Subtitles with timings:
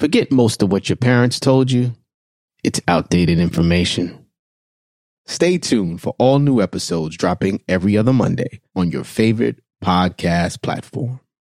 [0.00, 1.92] Forget most of what your parents told you.
[2.64, 4.24] It's outdated information.
[5.26, 11.20] Stay tuned for all new episodes dropping every other Monday on your favorite podcast platform.